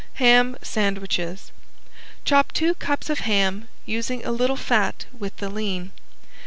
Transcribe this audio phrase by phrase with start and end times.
[0.15, 1.51] ~HAM SANDWICHES~
[2.25, 5.91] Chop two cups of ham, using a little fat with the lean.